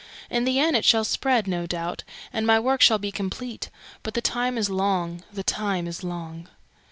In 0.31 0.45
the 0.45 0.57
end 0.57 0.75
it 0.75 0.83
shall 0.83 1.03
spread, 1.03 1.45
no 1.45 1.67
doubt, 1.67 2.03
and 2.33 2.47
my 2.47 2.59
work 2.59 2.81
shall 2.81 2.97
be 2.97 3.11
complete; 3.11 3.69
but 4.01 4.15
the 4.15 4.19
time 4.21 4.57
is 4.57 4.67
long, 4.67 5.21
the 5.31 5.43
time 5.43 5.85
is 5.87 6.03
long." 6.03 6.47